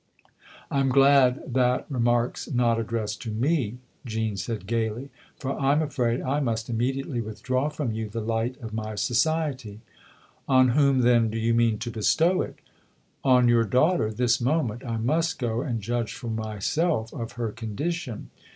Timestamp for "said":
4.35-4.65